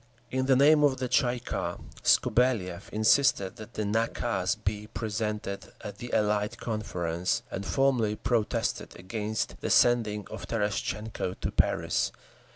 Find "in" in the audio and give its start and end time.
0.31-0.47